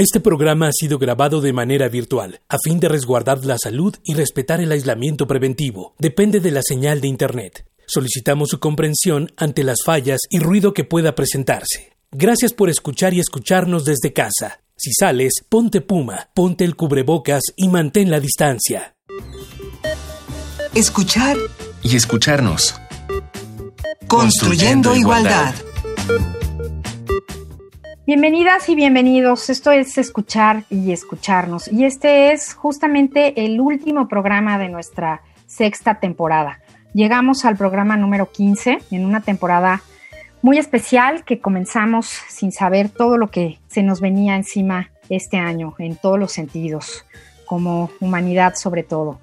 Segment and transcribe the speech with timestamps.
[0.00, 4.14] Este programa ha sido grabado de manera virtual, a fin de resguardar la salud y
[4.14, 5.94] respetar el aislamiento preventivo.
[5.98, 7.66] Depende de la señal de Internet.
[7.86, 11.92] Solicitamos su comprensión ante las fallas y ruido que pueda presentarse.
[12.12, 14.62] Gracias por escuchar y escucharnos desde casa.
[14.74, 18.94] Si sales, ponte puma, ponte el cubrebocas y mantén la distancia.
[20.74, 21.36] Escuchar
[21.82, 22.74] y escucharnos.
[24.08, 25.54] Construyendo, igualdad.
[28.12, 29.50] Bienvenidas y bienvenidos.
[29.50, 31.70] Esto es Escuchar y Escucharnos.
[31.72, 36.58] Y este es justamente el último programa de nuestra sexta temporada.
[36.92, 39.82] Llegamos al programa número 15 en una temporada
[40.42, 45.76] muy especial que comenzamos sin saber todo lo que se nos venía encima este año,
[45.78, 47.06] en todos los sentidos,
[47.46, 49.20] como humanidad sobre todo.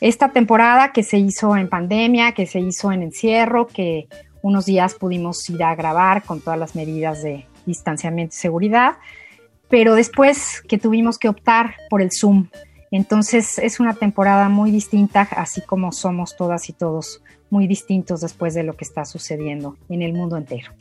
[0.00, 4.08] Esta temporada que se hizo en pandemia, que se hizo en encierro, que
[4.40, 8.98] unos días pudimos ir a grabar con todas las medidas de distanciamiento y seguridad,
[9.68, 12.48] pero después que tuvimos que optar por el Zoom.
[12.90, 18.54] Entonces es una temporada muy distinta, así como somos todas y todos muy distintos después
[18.54, 20.72] de lo que está sucediendo en el mundo entero.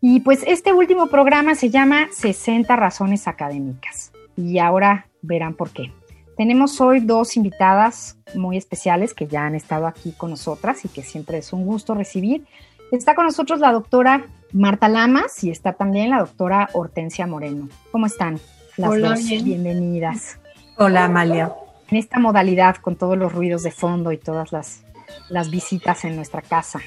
[0.00, 5.92] Y pues este último programa se llama 60 razones académicas y ahora verán por qué.
[6.36, 11.02] Tenemos hoy dos invitadas muy especiales que ya han estado aquí con nosotras y que
[11.02, 12.44] siempre es un gusto recibir.
[12.90, 17.68] Está con nosotros la doctora Marta Lamas y está también la doctora Hortensia Moreno.
[17.90, 18.38] ¿Cómo están?
[18.76, 20.38] Las Hola, Bienvenidas.
[20.76, 21.52] Hola, Amalia.
[21.88, 24.82] En esta modalidad, con todos los ruidos de fondo y todas las,
[25.28, 26.80] las visitas en nuestra casa,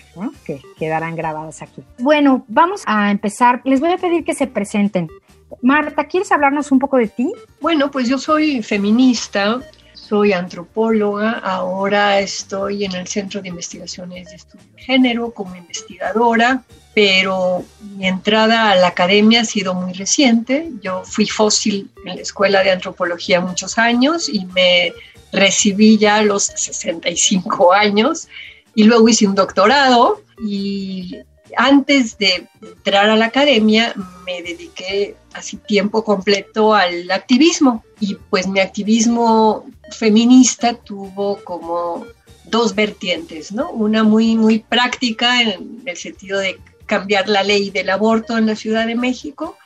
[0.45, 1.83] que quedarán grabadas aquí.
[1.99, 3.61] Bueno, vamos a empezar.
[3.65, 5.09] Les voy a pedir que se presenten.
[5.61, 7.31] Marta, ¿quieres hablarnos un poco de ti?
[7.61, 9.59] Bueno, pues yo soy feminista,
[9.93, 16.63] soy antropóloga, ahora estoy en el Centro de Investigaciones de Estudio de Género como investigadora,
[16.95, 20.71] pero mi entrada a la academia ha sido muy reciente.
[20.81, 24.93] Yo fui fósil en la Escuela de Antropología muchos años y me
[25.33, 28.29] recibí ya a los 65 años
[28.73, 31.17] y luego hice un doctorado y
[31.57, 33.93] antes de entrar a la academia
[34.25, 42.05] me dediqué así tiempo completo al activismo y pues mi activismo feminista tuvo como
[42.45, 43.69] dos vertientes, ¿no?
[43.71, 48.55] Una muy, muy práctica en el sentido de cambiar la ley del aborto en la
[48.55, 49.57] Ciudad de México.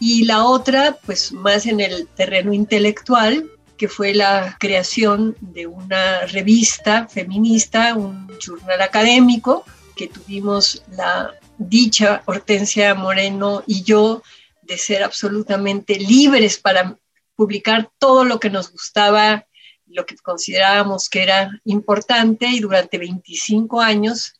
[0.00, 6.26] Y la otra pues más en el terreno intelectual que fue la creación de una
[6.26, 9.64] revista feminista, un journal académico
[9.96, 14.22] que tuvimos la dicha Hortensia Moreno y yo
[14.62, 16.96] de ser absolutamente libres para
[17.36, 19.46] publicar todo lo que nos gustaba,
[19.86, 22.46] lo que considerábamos que era importante.
[22.48, 24.34] Y durante 25 años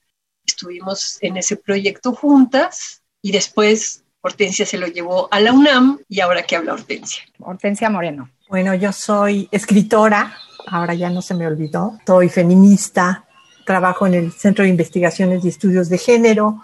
[0.48, 6.20] estuvimos en ese proyecto juntas y después Hortensia se lo llevó a la UNAM y
[6.20, 7.22] ahora que habla Hortensia.
[7.38, 8.28] Hortensia Moreno.
[8.48, 10.34] Bueno, yo soy escritora,
[10.66, 13.24] ahora ya no se me olvidó, soy feminista,
[13.64, 16.62] trabajo en el Centro de Investigaciones y Estudios de Género,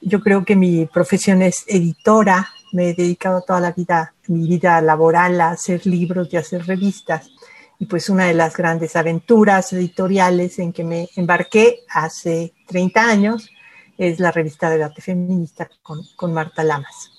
[0.00, 4.80] yo creo que mi profesión es editora, me he dedicado toda la vida, mi vida
[4.80, 7.30] laboral a hacer libros y a hacer revistas.
[7.78, 13.50] Y pues una de las grandes aventuras editoriales en que me embarqué hace 30 años
[13.96, 17.12] es la revista de Debate Feminista con, con Marta Lamas.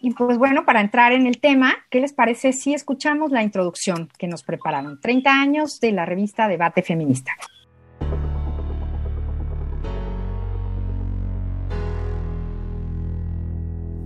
[0.00, 4.10] Y pues bueno, para entrar en el tema, ¿qué les parece si escuchamos la introducción
[4.18, 5.00] que nos prepararon?
[5.00, 7.32] 30 años de la revista Debate Feminista.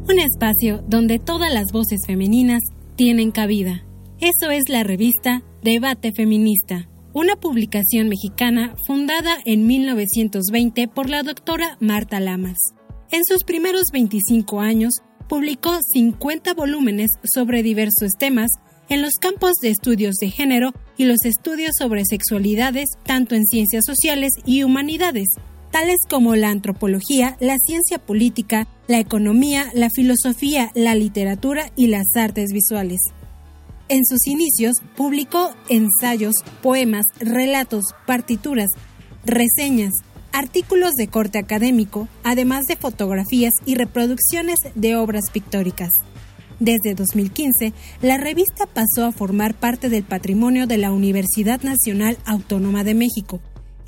[0.09, 2.63] Un espacio donde todas las voces femeninas
[2.97, 3.83] tienen cabida.
[4.21, 11.77] Eso es la revista Debate Feminista, una publicación mexicana fundada en 1920 por la doctora
[11.81, 12.59] Marta Lamas.
[13.11, 14.93] En sus primeros 25 años,
[15.29, 18.51] publicó 50 volúmenes sobre diversos temas
[18.89, 23.85] en los campos de estudios de género y los estudios sobre sexualidades, tanto en ciencias
[23.85, 25.27] sociales y humanidades,
[25.73, 32.07] tales como la antropología, la ciencia política, la economía, la filosofía, la literatura y las
[32.15, 33.01] artes visuales.
[33.91, 38.69] En sus inicios publicó ensayos, poemas, relatos, partituras,
[39.25, 39.95] reseñas,
[40.31, 45.91] artículos de corte académico, además de fotografías y reproducciones de obras pictóricas.
[46.61, 47.73] Desde 2015,
[48.03, 53.41] la revista pasó a formar parte del patrimonio de la Universidad Nacional Autónoma de México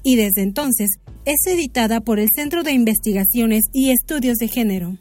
[0.02, 0.88] y desde entonces
[1.26, 4.96] es editada por el Centro de Investigaciones y Estudios de Género.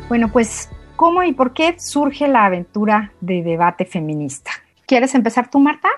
[0.08, 4.52] Bueno, pues, ¿cómo y por qué surge la aventura de debate feminista?
[4.86, 5.88] ¿Quieres empezar tú, Marta?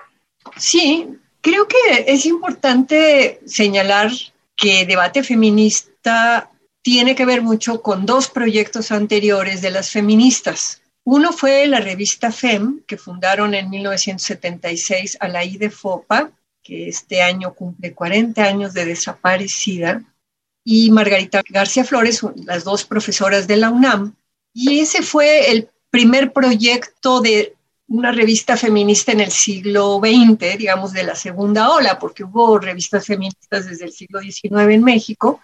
[0.57, 1.07] Sí,
[1.45, 4.09] creo que es importante señalar
[4.55, 6.49] que debate feminista
[6.81, 10.81] tiene que ver mucho con dos proyectos anteriores de las feministas.
[11.03, 16.31] Uno fue la revista FEM, que fundaron en 1976 a la de FOPA,
[16.63, 20.01] que este año cumple 40 años de desaparecida,
[20.63, 24.15] y Margarita García Flores, las dos profesoras de la UNAM.
[24.51, 27.54] Y ese fue el primer proyecto de
[27.87, 33.05] una revista feminista en el siglo XX, digamos de la segunda ola, porque hubo revistas
[33.05, 35.39] feministas desde el siglo XIX en México.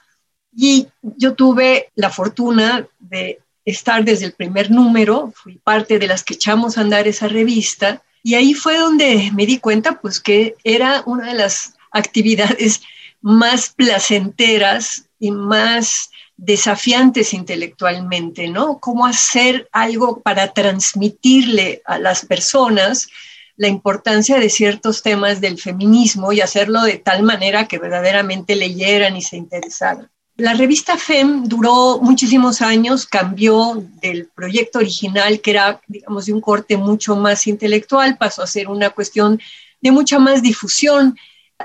[0.55, 6.23] Y yo tuve la fortuna de estar desde el primer número, fui parte de las
[6.23, 10.55] que echamos a andar esa revista, y ahí fue donde me di cuenta pues que
[10.63, 12.81] era una de las actividades
[13.21, 16.10] más placenteras y más
[16.41, 18.79] desafiantes intelectualmente, ¿no?
[18.79, 23.09] Cómo hacer algo para transmitirle a las personas
[23.57, 29.15] la importancia de ciertos temas del feminismo y hacerlo de tal manera que verdaderamente leyeran
[29.15, 30.09] y se interesaran.
[30.35, 36.41] La revista FEM duró muchísimos años, cambió del proyecto original, que era, digamos, de un
[36.41, 39.39] corte mucho más intelectual, pasó a ser una cuestión
[39.79, 41.15] de mucha más difusión.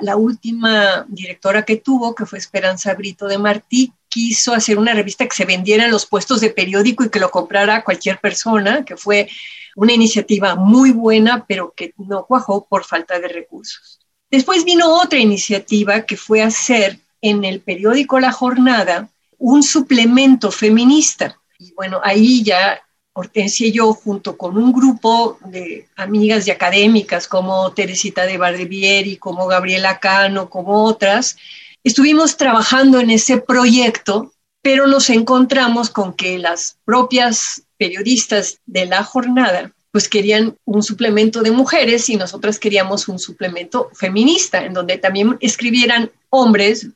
[0.00, 5.24] La última directora que tuvo, que fue Esperanza Brito de Martí, quiso hacer una revista
[5.24, 8.96] que se vendiera en los puestos de periódico y que lo comprara cualquier persona, que
[8.96, 9.28] fue
[9.74, 14.00] una iniciativa muy buena, pero que no cuajó por falta de recursos.
[14.30, 19.08] Después vino otra iniciativa que fue hacer en el periódico La Jornada
[19.38, 21.38] un suplemento feminista.
[21.58, 22.80] Y bueno, ahí ya
[23.18, 29.16] Hortensia y yo, junto con un grupo de amigas y académicas como Teresita de Bardevieri,
[29.16, 31.38] como Gabriela Cano, como otras,
[31.82, 39.02] estuvimos trabajando en ese proyecto, pero nos encontramos con que las propias periodistas de la
[39.02, 44.98] jornada pues querían un suplemento de mujeres y nosotras queríamos un suplemento feminista, en donde
[44.98, 46.88] también escribieran hombres,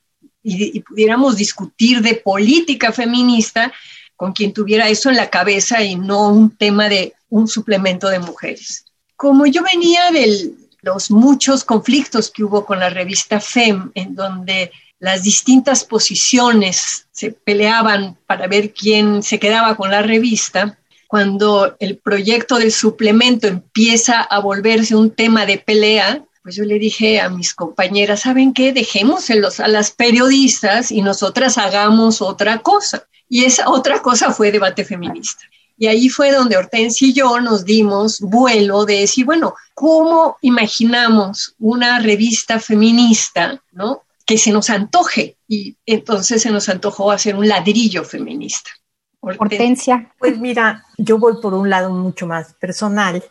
[0.43, 3.73] y, pudiéramos discutir de política feminista
[4.21, 8.19] con quien tuviera eso en la cabeza y no un tema de un suplemento de
[8.19, 8.85] mujeres.
[9.17, 10.53] Como yo venía de
[10.83, 17.31] los muchos conflictos que hubo con la revista FEM, en donde las distintas posiciones se
[17.31, 20.77] peleaban para ver quién se quedaba con la revista,
[21.07, 26.79] cuando el proyecto del suplemento empieza a volverse un tema de pelea, pues yo le
[26.79, 28.75] dije a mis compañeras, ¿saben qué?
[28.75, 33.07] Dejémoselos a las periodistas y nosotras hagamos otra cosa.
[33.31, 35.45] Y esa otra cosa fue debate feminista.
[35.79, 41.55] Y ahí fue donde Hortensia y yo nos dimos vuelo de decir, bueno, ¿cómo imaginamos
[41.59, 44.03] una revista feminista, ¿no?
[44.27, 45.39] Que se nos antoje.
[45.49, 48.71] Y entonces se nos antojó hacer un ladrillo feminista.
[49.21, 50.13] Hortensia.
[50.19, 53.25] Pues mira, yo voy por un lado mucho más personal,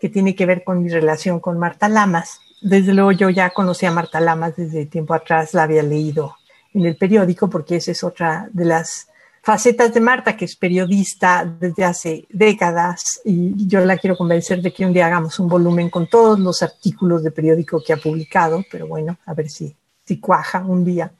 [0.00, 3.88] que tiene que ver con mi relación con Marta Lamas desde luego yo ya conocía
[3.88, 6.36] a Marta Lamas desde tiempo atrás, la había leído
[6.72, 9.08] en el periódico porque esa es otra de las
[9.42, 14.72] facetas de Marta, que es periodista desde hace décadas y yo la quiero convencer de
[14.72, 18.64] que un día hagamos un volumen con todos los artículos de periódico que ha publicado,
[18.70, 19.74] pero bueno, a ver si,
[20.04, 21.12] si cuaja un día.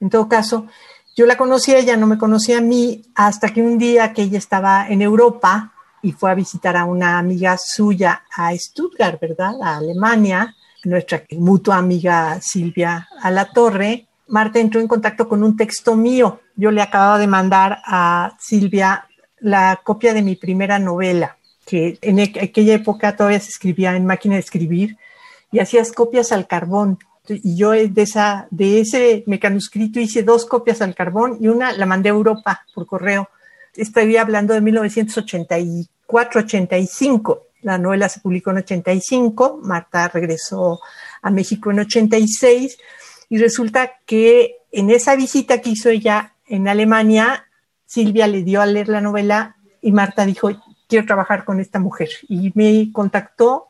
[0.00, 0.66] En todo caso,
[1.16, 4.38] yo la conocía, ella no me conocía a mí, hasta que un día que ella
[4.38, 9.54] estaba en Europa y fue a visitar a una amiga suya a Stuttgart, ¿verdad?
[9.62, 10.54] A Alemania,
[10.84, 16.40] nuestra mutua amiga Silvia a la torre, Marta entró en contacto con un texto mío.
[16.56, 19.08] Yo le acababa de mandar a Silvia
[19.38, 24.34] la copia de mi primera novela, que en aquella época todavía se escribía en máquina
[24.34, 24.96] de escribir
[25.50, 26.98] y hacías copias al carbón.
[27.28, 31.86] Y yo de, esa, de ese mecanuscrito hice dos copias al carbón y una la
[31.86, 33.30] mandé a Europa por correo.
[33.74, 37.40] Estoy hablando de 1984-85.
[37.62, 40.80] La novela se publicó en 85, Marta regresó
[41.22, 42.76] a México en 86
[43.30, 47.46] y resulta que en esa visita que hizo ella en Alemania,
[47.86, 50.50] Silvia le dio a leer la novela y Marta dijo,
[50.88, 52.08] quiero trabajar con esta mujer.
[52.28, 53.68] Y me contactó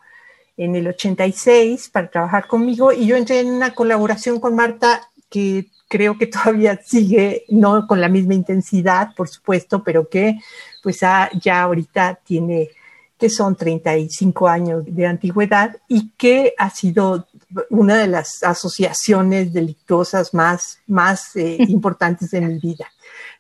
[0.56, 5.66] en el 86 para trabajar conmigo y yo entré en una colaboración con Marta que
[5.88, 10.38] creo que todavía sigue, no con la misma intensidad, por supuesto, pero que
[10.82, 12.70] pues ya ahorita tiene
[13.18, 17.26] que son 35 años de antigüedad y que ha sido
[17.70, 22.86] una de las asociaciones delictuosas más, más eh, importantes de mi vida.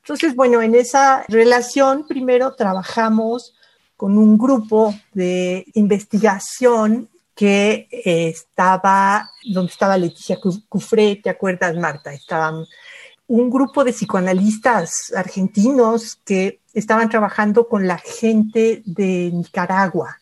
[0.00, 3.54] Entonces, bueno, en esa relación primero trabajamos
[3.96, 12.12] con un grupo de investigación que eh, estaba, donde estaba Leticia Cufré, ¿te acuerdas, Marta?
[12.12, 12.64] Estaban
[13.26, 20.18] un grupo de psicoanalistas argentinos que estaban trabajando con la gente de Nicaragua.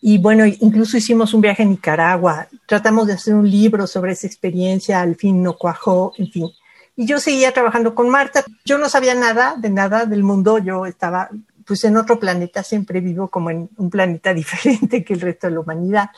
[0.00, 4.26] Y bueno, incluso hicimos un viaje a Nicaragua, tratamos de hacer un libro sobre esa
[4.26, 6.50] experiencia, al fin no cuajó, en fin.
[6.96, 8.44] Y yo seguía trabajando con Marta.
[8.64, 11.30] Yo no sabía nada de nada del mundo, yo estaba
[11.66, 15.54] pues en otro planeta, siempre vivo como en un planeta diferente que el resto de
[15.54, 16.10] la humanidad.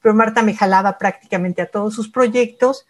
[0.00, 2.86] Pero Marta me jalaba prácticamente a todos sus proyectos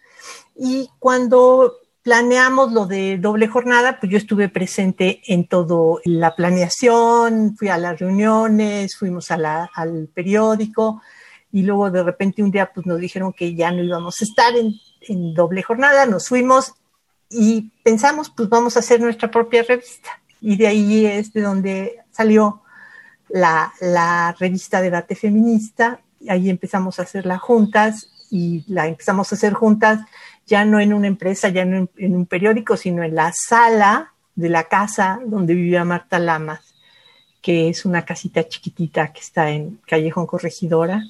[0.55, 7.55] y cuando planeamos lo de doble jornada, pues yo estuve presente en todo la planeación,
[7.57, 11.01] fui a las reuniones, fuimos al periódico
[11.51, 14.55] y luego de repente un día pues nos dijeron que ya no íbamos a estar
[14.55, 16.73] en, en doble jornada, nos fuimos
[17.29, 20.09] y pensamos pues vamos a hacer nuestra propia revista.
[20.39, 22.63] Y de ahí es de donde salió
[23.29, 29.53] la, la revista Debate Feminista, ahí empezamos a hacerla juntas y la empezamos a hacer
[29.53, 29.99] juntas
[30.51, 34.49] ya no en una empresa, ya no en, un periódico, sino en la sala de
[34.49, 36.75] la casa donde vivía Marta Lamas,
[37.41, 41.03] que es una casita chiquitita que está en Callejón Corregidora.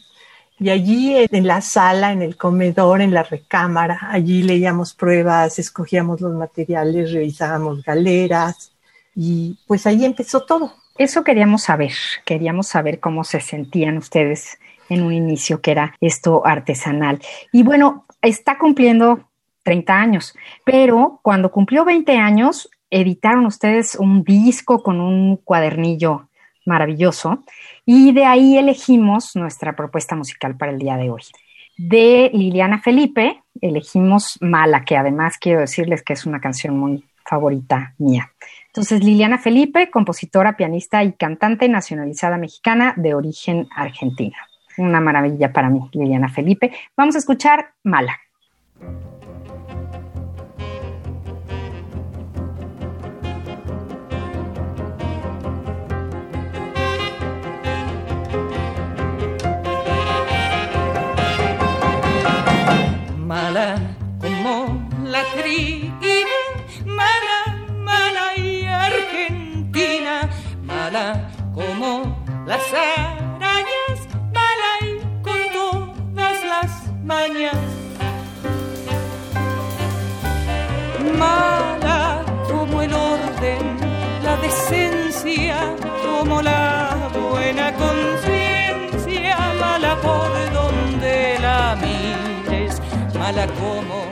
[0.60, 6.22] Y allí en la sala, en el comedor, en la recámara, allí leíamos pruebas, escogíamos
[6.22, 8.72] los materiales, revisábamos galeras
[9.16, 10.76] y pues ahí empezó todo.
[11.00, 11.94] Eso queríamos saber,
[12.26, 17.20] queríamos saber cómo se sentían ustedes en un inicio que era esto artesanal.
[17.52, 19.31] Y bueno, está cumpliendo
[19.64, 26.28] 30 años, pero cuando cumplió 20 años, editaron ustedes un disco con un cuadernillo
[26.66, 27.44] maravilloso
[27.86, 31.24] y de ahí elegimos nuestra propuesta musical para el día de hoy.
[31.78, 37.94] De Liliana Felipe elegimos Mala, que además quiero decirles que es una canción muy favorita
[37.98, 38.32] mía.
[38.68, 44.36] Entonces, Liliana Felipe, compositora, pianista y cantante nacionalizada mexicana de origen argentino.
[44.78, 46.72] Una maravilla para mí, Liliana Felipe.
[46.96, 48.18] Vamos a escuchar Mala.
[63.52, 63.76] Mala
[64.22, 66.40] como la trina,
[66.86, 67.40] mala,
[67.84, 70.30] mala y argentina,
[70.64, 72.16] mala como
[72.46, 73.21] las arañas,
[93.32, 94.12] mala como...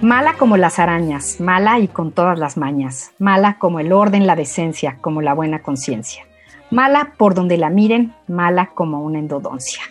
[0.00, 4.36] Mala como las arañas, mala y con todas las mañas, mala como el orden, la
[4.36, 6.24] decencia, como la buena conciencia,
[6.70, 9.82] mala por donde la miren, mala como una endodoncia,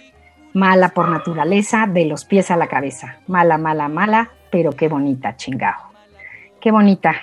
[0.54, 5.36] mala por naturaleza, de los pies a la cabeza, mala, mala, mala, pero qué bonita,
[5.36, 5.92] chingao.
[6.62, 7.16] Qué bonita,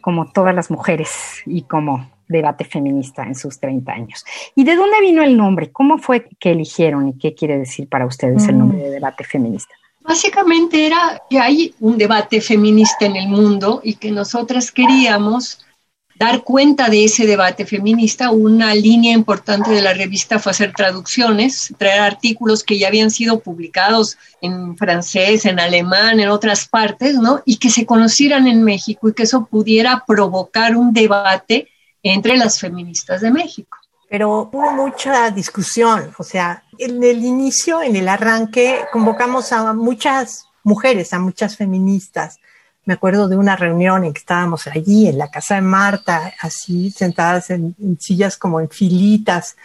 [0.00, 4.24] como todas las mujeres y como debate feminista en sus 30 años.
[4.54, 5.72] ¿Y de dónde vino el nombre?
[5.72, 9.74] ¿Cómo fue que eligieron y qué quiere decir para ustedes el nombre de debate feminista?
[10.06, 15.66] Básicamente era que hay un debate feminista en el mundo y que nosotras queríamos
[16.14, 18.30] dar cuenta de ese debate feminista.
[18.30, 23.40] Una línea importante de la revista fue hacer traducciones, traer artículos que ya habían sido
[23.40, 27.42] publicados en francés, en alemán, en otras partes, ¿no?
[27.44, 31.68] Y que se conocieran en México y que eso pudiera provocar un debate
[32.02, 33.76] entre las feministas de México
[34.08, 40.46] pero hubo mucha discusión, o sea, en el inicio, en el arranque, convocamos a muchas
[40.62, 42.38] mujeres, a muchas feministas.
[42.84, 46.90] Me acuerdo de una reunión en que estábamos allí, en la casa de Marta, así
[46.90, 49.56] sentadas en, sillas como en filitas.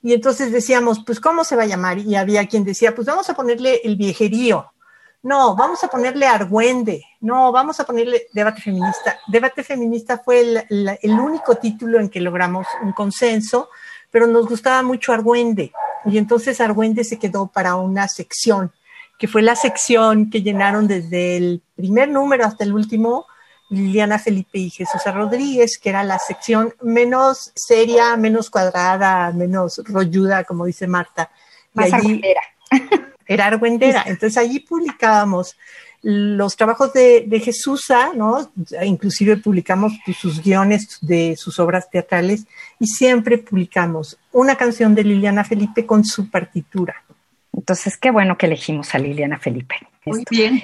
[0.00, 1.98] Y entonces decíamos, pues, ¿cómo se va a llamar?
[1.98, 4.72] Y había quien decía, pues vamos a ponerle el viejerío.
[5.22, 7.04] No, vamos a ponerle Argüende.
[7.20, 9.18] No, vamos a ponerle debate feminista.
[9.26, 13.68] Debate feminista fue el, el único título en que logramos un consenso
[14.10, 15.72] pero nos gustaba mucho Argüende.
[16.04, 18.72] Y entonces Argüende se quedó para una sección,
[19.18, 23.26] que fue la sección que llenaron desde el primer número hasta el último
[23.70, 30.44] Liliana Felipe y Jesús Rodríguez, que era la sección menos seria, menos cuadrada, menos rolluda,
[30.44, 31.30] como dice Marta.
[31.74, 32.40] Más argüendera.
[33.28, 34.02] Era argüendera.
[34.06, 35.56] Entonces allí publicábamos
[36.02, 38.50] los trabajos de, de Jesús, ¿no?
[38.82, 42.46] Inclusive publicamos sus guiones de sus obras teatrales
[42.78, 47.04] y siempre publicamos una canción de Liliana Felipe con su partitura.
[47.52, 49.76] Entonces, qué bueno que elegimos a Liliana Felipe.
[50.06, 50.62] Muy bien.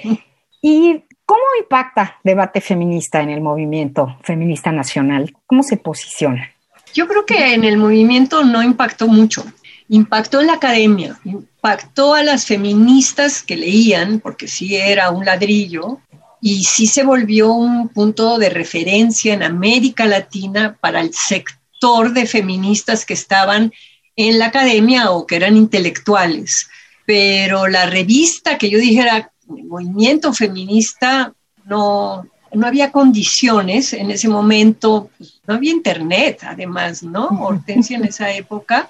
[0.61, 5.35] ¿Y cómo impacta debate feminista en el movimiento feminista nacional?
[5.45, 6.49] ¿Cómo se posiciona?
[6.93, 9.45] Yo creo que en el movimiento no impactó mucho
[9.89, 15.99] impactó en la academia, impactó a las feministas que leían, porque sí era un ladrillo,
[16.41, 22.25] y sí se volvió un punto de referencia en América Latina para el sector de
[22.25, 23.73] feministas que estaban
[24.15, 26.69] en la academia o que eran intelectuales.
[27.05, 31.33] Pero la revista que yo dijera movimiento feminista
[31.65, 37.27] no, no había condiciones en ese momento, pues, no había internet además, ¿no?
[37.27, 38.89] Hortensia en esa época.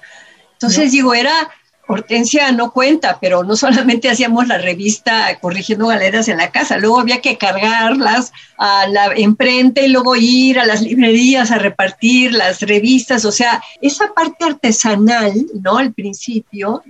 [0.56, 1.50] Entonces digo, era
[1.88, 7.00] Hortensia no cuenta, pero no solamente hacíamos la revista corrigiendo galeras en la casa, luego
[7.00, 12.60] había que cargarlas a la imprenta y luego ir a las librerías a repartir las
[12.60, 15.78] revistas, o sea, esa parte artesanal, ¿no?
[15.78, 16.82] Al principio,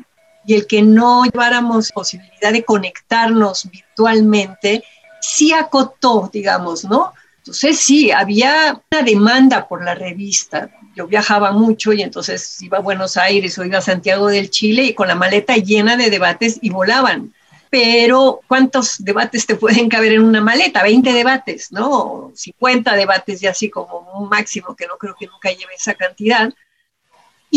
[0.46, 4.84] y el que no lleváramos posibilidad de conectarnos virtualmente,
[5.20, 7.12] sí acotó, digamos, ¿no?
[7.46, 10.68] Entonces sí, había una demanda por la revista.
[10.96, 14.82] Yo viajaba mucho y entonces iba a Buenos Aires o iba a Santiago del Chile
[14.82, 17.32] y con la maleta llena de debates y volaban.
[17.70, 20.82] Pero ¿cuántos debates te pueden caber en una maleta?
[20.82, 22.32] 20 debates, ¿no?
[22.34, 26.52] 50 debates y así como un máximo, que no creo que nunca lleve esa cantidad.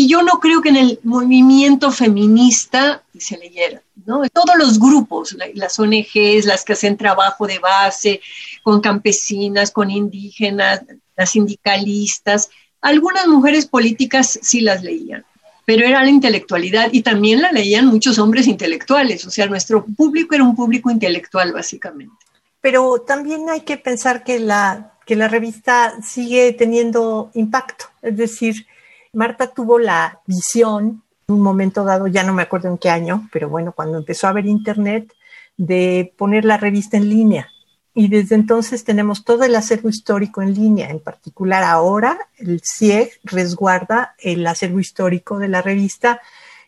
[0.00, 4.22] Y yo no creo que en el movimiento feminista se leyera, ¿no?
[4.30, 8.22] Todos los grupos, las ONGs, las que hacen trabajo de base,
[8.62, 10.80] con campesinas, con indígenas,
[11.18, 12.48] las sindicalistas,
[12.80, 15.22] algunas mujeres políticas sí las leían,
[15.66, 20.34] pero era la intelectualidad y también la leían muchos hombres intelectuales, o sea, nuestro público
[20.34, 22.24] era un público intelectual básicamente.
[22.62, 28.66] Pero también hay que pensar que la, que la revista sigue teniendo impacto, es decir,
[29.12, 33.28] Marta tuvo la visión, en un momento dado, ya no me acuerdo en qué año,
[33.32, 35.12] pero bueno, cuando empezó a ver Internet,
[35.56, 37.48] de poner la revista en línea.
[37.92, 40.90] Y desde entonces tenemos todo el acervo histórico en línea.
[40.90, 46.20] En particular ahora el CIEG resguarda el acervo histórico de la revista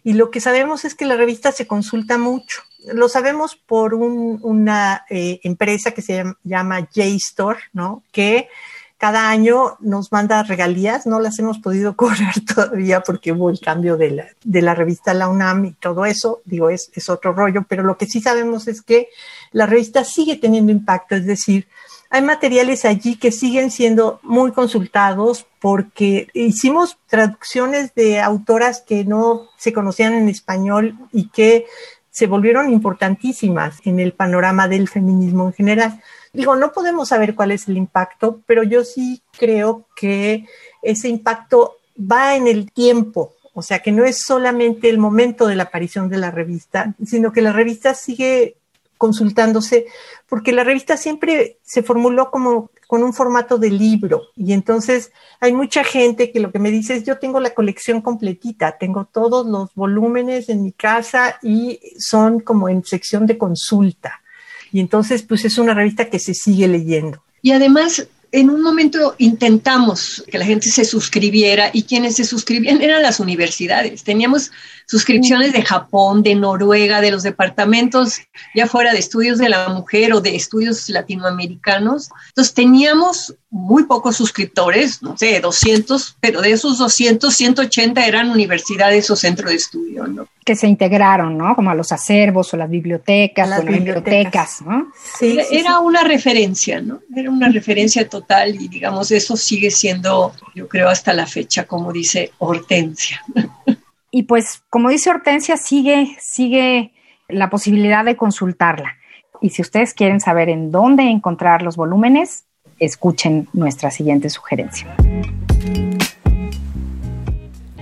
[0.05, 2.63] y lo que sabemos es que la revista se consulta mucho.
[2.93, 8.03] Lo sabemos por una eh, empresa que se llama JSTOR, ¿no?
[8.11, 8.49] Que
[9.03, 13.97] cada año nos manda regalías, no las hemos podido cobrar todavía porque hubo el cambio
[13.97, 17.67] de la, de la revista La UNAM y todo eso, digo, es, es otro rollo,
[17.69, 19.09] pero lo que sí sabemos es que
[19.51, 21.67] la revista sigue teniendo impacto, es decir,
[22.11, 29.49] hay materiales allí que siguen siendo muy consultados porque hicimos traducciones de autoras que no
[29.57, 31.67] se conocían en español y que
[32.13, 36.01] se volvieron importantísimas en el panorama del feminismo en general.
[36.33, 40.47] Digo, no podemos saber cuál es el impacto, pero yo sí creo que
[40.81, 45.57] ese impacto va en el tiempo, o sea, que no es solamente el momento de
[45.57, 48.57] la aparición de la revista, sino que la revista sigue
[48.97, 49.87] consultándose,
[50.29, 55.55] porque la revista siempre se formuló como con un formato de libro y entonces hay
[55.55, 59.47] mucha gente que lo que me dice es yo tengo la colección completita, tengo todos
[59.47, 64.22] los volúmenes en mi casa y son como en sección de consulta.
[64.73, 67.23] Y entonces, pues es una revista que se sigue leyendo.
[67.43, 72.81] Y además, en un momento intentamos que la gente se suscribiera y quienes se suscribían
[72.81, 74.03] eran las universidades.
[74.03, 74.51] Teníamos
[74.93, 78.21] suscripciones de Japón, de Noruega, de los departamentos
[78.55, 82.11] ya fuera de estudios de la mujer o de estudios latinoamericanos.
[82.29, 89.09] Entonces teníamos muy pocos suscriptores, no sé, 200, pero de esos 200, 180 eran universidades
[89.11, 90.29] o centros de estudio, ¿no?
[90.45, 91.55] Que se integraron, ¿no?
[91.55, 94.93] Como a los acervos o las bibliotecas, las bibliotecas, ¿no?
[95.19, 97.01] Sí, era, una referencia, ¿no?
[97.17, 101.93] Era una referencia total y digamos, eso sigue siendo, yo creo, hasta la fecha, como
[101.93, 103.23] dice Hortensia.
[104.15, 106.93] Y pues, como dice Hortensia, sigue, sigue
[107.29, 108.99] la posibilidad de consultarla.
[109.41, 112.45] Y si ustedes quieren saber en dónde encontrar los volúmenes,
[112.79, 114.95] escuchen nuestra siguiente sugerencia.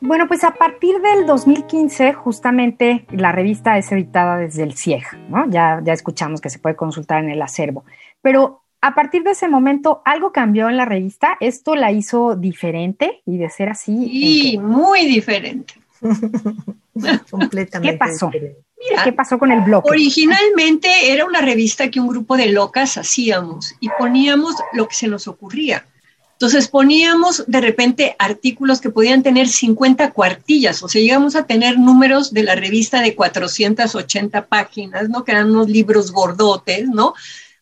[0.00, 5.50] Bueno, pues a partir del 2015, justamente la revista es editada desde el CIEG, ¿no?
[5.50, 7.84] Ya, ya escuchamos que se puede consultar en el acervo.
[8.22, 11.36] Pero a partir de ese momento, ¿algo cambió en la revista?
[11.40, 13.22] ¿Esto la hizo diferente?
[13.26, 14.08] Y de ser así.
[14.08, 15.74] Sí, muy diferente.
[17.30, 17.92] Completamente.
[17.92, 18.30] ¿Qué pasó?
[18.30, 19.84] Mira, ¿Qué pasó con el blog?
[19.86, 25.08] Originalmente era una revista que un grupo de locas hacíamos y poníamos lo que se
[25.08, 25.84] nos ocurría.
[26.32, 31.78] Entonces poníamos de repente artículos que podían tener 50 cuartillas, o sea, llegamos a tener
[31.78, 35.24] números de la revista de 480 páginas, ¿no?
[35.24, 37.14] Que eran unos libros gordotes, ¿no?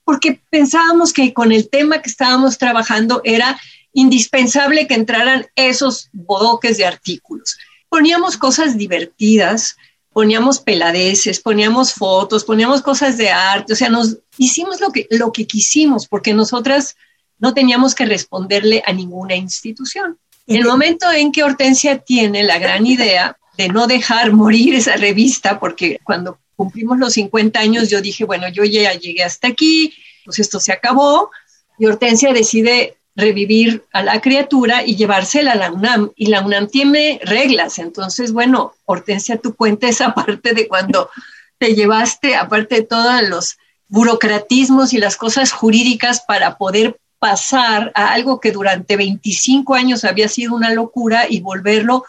[0.05, 3.59] Porque pensábamos que con el tema que estábamos trabajando era
[3.93, 7.57] indispensable que entraran esos bodoques de artículos.
[7.89, 9.77] Poníamos cosas divertidas,
[10.13, 15.33] poníamos peladeces, poníamos fotos, poníamos cosas de arte, o sea, nos hicimos lo que, lo
[15.33, 16.97] que quisimos, porque nosotras
[17.39, 20.19] no teníamos que responderle a ninguna institución.
[20.47, 24.97] En el momento en que Hortensia tiene la gran idea de no dejar morir esa
[24.97, 29.95] revista, porque cuando cumplimos los 50 años yo dije, bueno, yo ya llegué hasta aquí,
[30.25, 31.31] pues esto se acabó,
[31.79, 36.11] y Hortensia decide revivir a la criatura y llevársela a la UNAM.
[36.17, 41.11] Y la UNAM tiene reglas, entonces, bueno, Hortensia, tú cuenta esa parte de cuando
[41.59, 43.57] te llevaste, aparte de todos los
[43.89, 50.29] burocratismos y las cosas jurídicas para poder pasar a algo que durante 25 años había
[50.29, 52.05] sido una locura y volverlo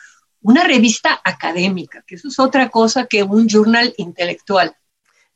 [0.45, 4.75] una revista académica, que eso es otra cosa que un journal intelectual.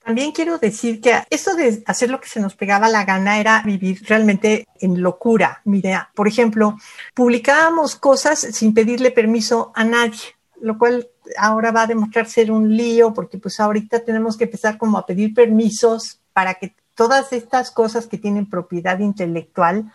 [0.04, 3.63] También quiero decir que eso de hacer lo que se nos pegaba la gana era
[3.65, 5.62] vivir realmente en locura.
[5.65, 6.78] Mira, por ejemplo,
[7.15, 10.19] publicábamos cosas sin pedirle permiso a nadie,
[10.62, 14.78] lo cual ahora va a demostrar ser un lío porque pues ahorita tenemos que empezar
[14.78, 19.91] como a pedir permisos para que todas estas cosas que tienen propiedad intelectual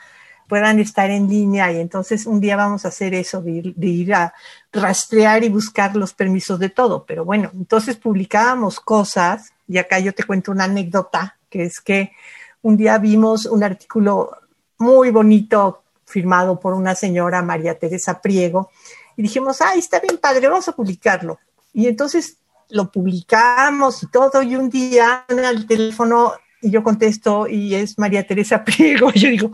[0.48, 4.35] puedan estar en línea y entonces un día vamos a hacer eso de ir, a
[4.72, 7.04] rastrear y buscar los permisos de todo.
[7.04, 12.12] Pero bueno, entonces publicábamos cosas y acá yo te cuento una anécdota que es que
[12.62, 14.30] un día vimos un artículo
[14.78, 18.70] muy bonito firmado por una señora, María Teresa Priego,
[19.16, 21.38] y dijimos, ay, está bien padre, vamos a publicarlo.
[21.72, 22.38] Y entonces
[22.70, 28.27] lo publicamos y todo, y un día el teléfono y yo contesto y es María
[28.27, 29.11] Teresa Priego.
[29.14, 29.50] Yo digo,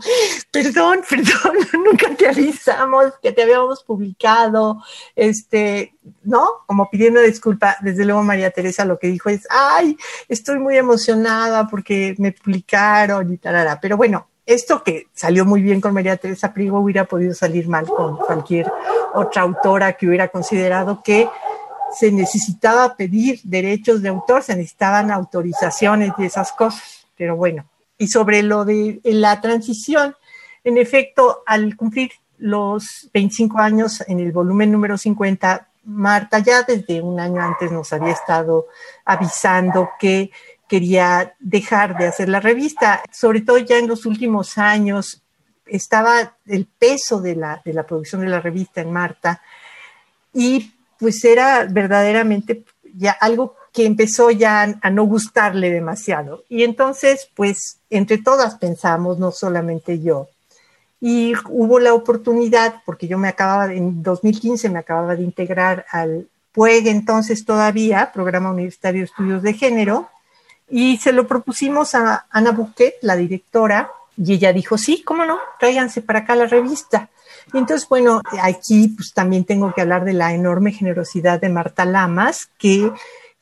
[0.49, 4.81] perdón, perdón, nunca te avisamos que te habíamos publicado,
[5.15, 5.93] este,
[6.23, 6.47] ¿no?
[6.65, 7.75] Como pidiendo disculpa.
[7.81, 9.97] Desde luego María Teresa lo que dijo es, ay,
[10.29, 15.81] estoy muy emocionada porque me publicaron y tal, Pero bueno, esto que salió muy bien
[15.81, 18.71] con María Teresa Priego hubiera podido salir mal con cualquier
[19.13, 21.27] otra autora que hubiera considerado que
[21.93, 27.69] se necesitaba pedir derechos de autor, se necesitaban autorizaciones y esas cosas pero bueno.
[27.99, 30.15] Y sobre lo de la transición,
[30.63, 36.99] en efecto, al cumplir los 25 años en el volumen número 50, Marta ya desde
[36.99, 38.65] un año antes nos había estado
[39.05, 40.31] avisando que
[40.67, 45.21] quería dejar de hacer la revista, sobre todo ya en los últimos años
[45.67, 49.43] estaba el peso de la, de la producción de la revista en Marta
[50.33, 56.43] y pues era verdaderamente ya algo que empezó ya a no gustarle demasiado.
[56.49, 60.27] Y entonces, pues, entre todas pensamos, no solamente yo.
[60.99, 66.27] Y hubo la oportunidad, porque yo me acababa, en 2015 me acababa de integrar al
[66.51, 70.09] PUEG entonces todavía, Programa Universitario de Estudios de Género,
[70.69, 75.39] y se lo propusimos a Ana Buquet, la directora, y ella dijo, sí, cómo no,
[75.59, 77.09] tráiganse para acá la revista.
[77.53, 81.85] Y entonces, bueno, aquí pues también tengo que hablar de la enorme generosidad de Marta
[81.85, 82.91] Lamas, que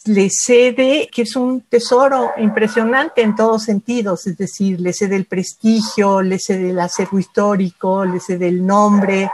[0.06, 5.26] le cede, que es un tesoro impresionante en todos sentidos, es decir, le cede el
[5.26, 9.30] prestigio, le cede el acervo histórico, le cede el nombre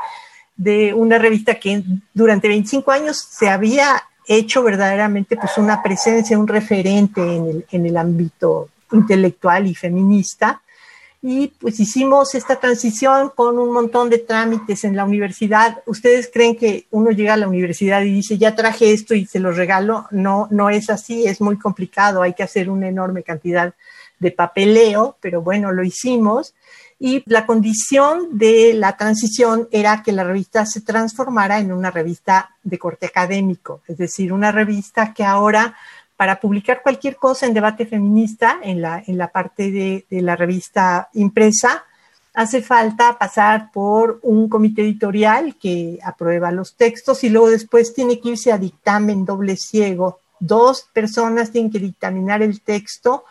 [0.56, 6.48] de una revista que durante 25 años se había hecho verdaderamente pues una presencia, un
[6.48, 10.62] referente en el, en el ámbito intelectual y feminista
[11.22, 15.82] y pues hicimos esta transición con un montón de trámites en la universidad.
[15.86, 19.40] ¿Ustedes creen que uno llega a la universidad y dice, ya traje esto y se
[19.40, 20.06] lo regalo?
[20.12, 23.74] No, no es así, es muy complicado, hay que hacer una enorme cantidad
[24.20, 26.54] de papeleo, pero bueno, lo hicimos.
[26.98, 32.56] Y la condición de la transición era que la revista se transformara en una revista
[32.64, 35.76] de corte académico, es decir, una revista que ahora
[36.18, 40.36] para publicar cualquier cosa en debate feminista en la, en la parte de, de la
[40.36, 41.84] revista impresa,
[42.34, 48.20] hace falta pasar por un comité editorial que aprueba los textos y luego después tiene
[48.20, 50.20] que irse a dictamen doble ciego.
[50.40, 53.24] Dos personas tienen que dictaminar el texto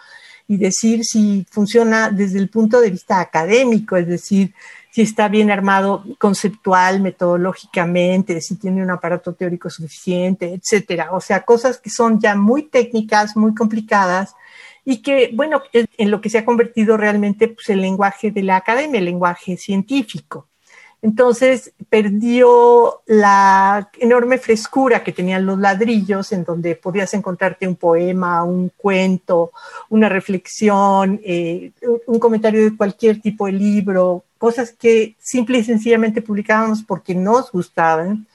[0.49, 4.55] y decir si funciona desde el punto de vista académico, es decir,
[4.95, 11.09] si está bien armado conceptual, metodológicamente, si tiene un aparato teórico suficiente, etcétera.
[11.11, 14.37] O sea, cosas que son ya muy técnicas, muy complicadas
[14.85, 18.55] y que, bueno, en lo que se ha convertido realmente pues, el lenguaje de la
[18.55, 20.47] academia, el lenguaje científico.
[21.03, 28.45] Entonces perdió la enorme frescura que tenían los ladrillos, en donde podías encontrarte un poema,
[28.45, 29.51] un cuento,
[29.89, 31.73] una reflexión, eh,
[32.07, 37.51] un comentario de cualquier tipo de libro, cosas que simple y sencillamente publicábamos porque nos
[37.51, 38.27] gustaban.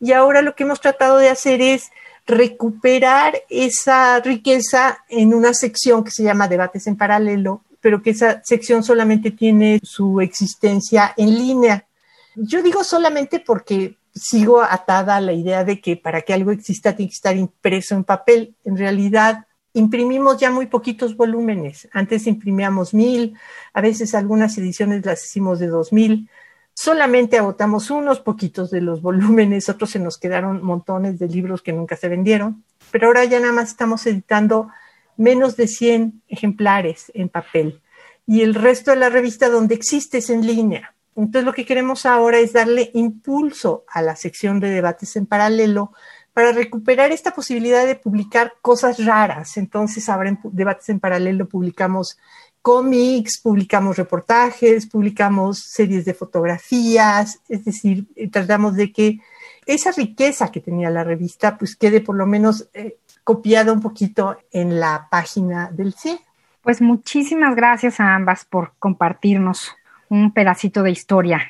[0.00, 1.92] Y ahora lo que hemos tratado de hacer es
[2.26, 8.42] recuperar esa riqueza en una sección que se llama Debates en Paralelo, pero que esa
[8.42, 11.86] sección solamente tiene su existencia en línea.
[12.34, 16.96] Yo digo solamente porque sigo atada a la idea de que para que algo exista
[16.96, 18.56] tiene que estar impreso en papel.
[18.64, 21.88] En realidad, imprimimos ya muy poquitos volúmenes.
[21.92, 23.36] Antes imprimíamos mil,
[23.74, 26.30] a veces algunas ediciones las hicimos de dos mil.
[26.72, 31.72] Solamente agotamos unos poquitos de los volúmenes, otros se nos quedaron montones de libros que
[31.72, 34.70] nunca se vendieron, pero ahora ya nada más estamos editando
[35.16, 37.80] menos de 100 ejemplares en papel
[38.26, 40.94] y el resto de la revista donde existe es en línea.
[41.16, 45.92] Entonces lo que queremos ahora es darle impulso a la sección de debates en paralelo
[46.34, 49.56] para recuperar esta posibilidad de publicar cosas raras.
[49.56, 52.18] Entonces ahora en debates en paralelo publicamos
[52.60, 59.20] cómics, publicamos reportajes, publicamos series de fotografías, es decir, eh, tratamos de que
[59.66, 64.36] esa riqueza que tenía la revista pues quede por lo menos eh, copiada un poquito
[64.50, 66.18] en la página del CIE.
[66.62, 69.72] Pues muchísimas gracias a ambas por compartirnos
[70.08, 71.42] un pedacito de historia,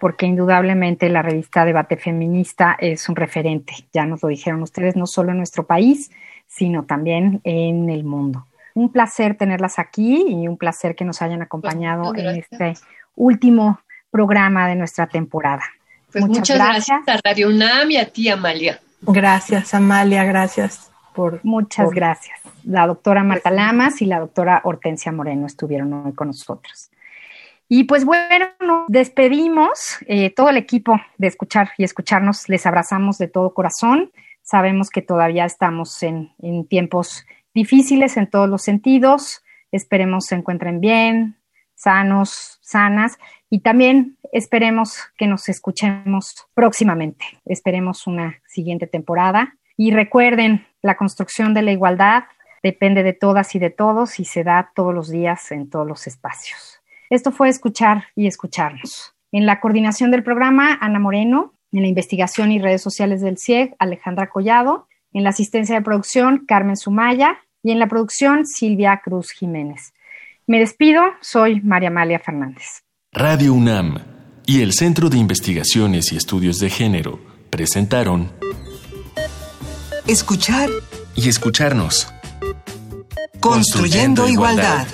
[0.00, 5.06] porque indudablemente la revista Debate Feminista es un referente, ya nos lo dijeron ustedes, no
[5.06, 6.10] solo en nuestro país,
[6.46, 8.46] sino también en el mundo.
[8.74, 12.74] Un placer tenerlas aquí y un placer que nos hayan acompañado en este
[13.14, 13.80] último
[14.10, 15.62] programa de nuestra temporada.
[16.12, 17.00] Pues muchas, gracias.
[17.06, 18.80] a Radio UNAM y a ti, Amalia.
[19.00, 21.40] Gracias, Amalia, gracias por...
[21.42, 22.38] Muchas gracias.
[22.64, 26.85] La doctora Marta Lamas y la doctora Hortensia Moreno estuvieron hoy con nosotros.
[27.68, 33.18] Y pues bueno, nos despedimos, eh, todo el equipo de escuchar y escucharnos, les abrazamos
[33.18, 34.12] de todo corazón.
[34.42, 39.42] Sabemos que todavía estamos en, en tiempos difíciles en todos los sentidos.
[39.72, 41.36] Esperemos se encuentren bien,
[41.74, 43.18] sanos, sanas
[43.50, 47.24] y también esperemos que nos escuchemos próximamente.
[47.44, 49.56] Esperemos una siguiente temporada.
[49.76, 52.24] Y recuerden, la construcción de la igualdad
[52.62, 56.06] depende de todas y de todos y se da todos los días en todos los
[56.06, 56.75] espacios.
[57.10, 59.14] Esto fue escuchar y escucharnos.
[59.32, 61.52] En la coordinación del programa, Ana Moreno.
[61.72, 64.88] En la investigación y redes sociales del CIEG, Alejandra Collado.
[65.12, 67.38] En la asistencia de producción, Carmen Sumaya.
[67.62, 69.92] Y en la producción, Silvia Cruz Jiménez.
[70.46, 72.84] Me despido, soy María Amalia Fernández.
[73.12, 73.98] Radio UNAM
[74.46, 77.18] y el Centro de Investigaciones y Estudios de Género
[77.50, 78.30] presentaron
[80.06, 80.70] Escuchar
[81.16, 82.12] y escucharnos.
[83.40, 84.86] Construyendo, igualdad.